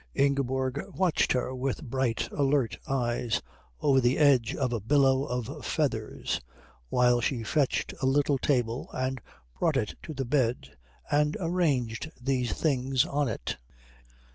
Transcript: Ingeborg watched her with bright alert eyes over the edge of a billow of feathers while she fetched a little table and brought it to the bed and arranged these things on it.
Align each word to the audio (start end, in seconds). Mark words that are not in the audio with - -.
Ingeborg 0.15 0.81
watched 0.95 1.31
her 1.33 1.53
with 1.53 1.83
bright 1.83 2.27
alert 2.31 2.75
eyes 2.87 3.39
over 3.81 4.01
the 4.01 4.17
edge 4.17 4.55
of 4.55 4.73
a 4.73 4.79
billow 4.79 5.25
of 5.25 5.63
feathers 5.63 6.41
while 6.89 7.21
she 7.21 7.43
fetched 7.43 7.93
a 8.01 8.07
little 8.07 8.39
table 8.39 8.89
and 8.93 9.21
brought 9.59 9.77
it 9.77 9.93
to 10.01 10.15
the 10.15 10.25
bed 10.25 10.75
and 11.11 11.37
arranged 11.39 12.09
these 12.19 12.51
things 12.51 13.05
on 13.05 13.27
it. 13.27 13.57